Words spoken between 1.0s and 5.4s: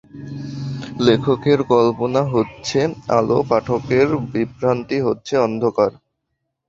লেখকের কল্পনা হচ্ছে আলো, পাঠকের বিভ্রান্তি হচ্ছে